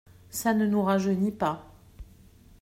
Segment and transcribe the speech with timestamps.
[0.31, 1.63] Ça ne nous rajeunit pas…